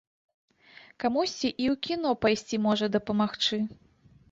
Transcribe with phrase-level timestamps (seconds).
[1.05, 3.63] Камусьці і ў кіно пайсці можа дапамагчы.